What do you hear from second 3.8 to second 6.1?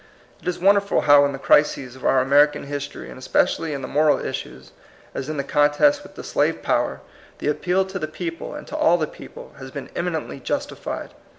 the moral issues, as in the contest